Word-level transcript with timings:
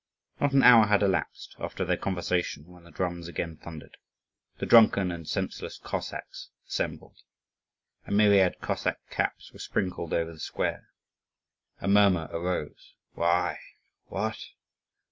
Not 0.39 0.53
an 0.53 0.63
hour 0.63 0.87
had 0.87 1.03
elapsed 1.03 1.55
after 1.59 1.85
their 1.85 1.95
conversation, 1.95 2.65
when 2.65 2.85
the 2.85 2.89
drums 2.89 3.27
again 3.27 3.57
thundered. 3.57 3.97
The 4.57 4.65
drunken 4.65 5.11
and 5.11 5.27
senseless 5.29 5.77
Cossacks 5.77 6.49
assembled. 6.67 7.19
A 8.07 8.11
myriad 8.11 8.59
Cossack 8.61 8.97
caps 9.11 9.53
were 9.53 9.59
sprinkled 9.59 10.11
over 10.11 10.33
the 10.33 10.39
square. 10.39 10.87
A 11.81 11.87
murmur 11.87 12.27
arose, 12.31 12.95
"Why? 13.11 13.59
What? 14.07 14.39